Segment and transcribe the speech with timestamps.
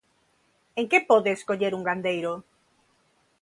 [0.79, 2.33] ¿En que pode escoller un gandeiro?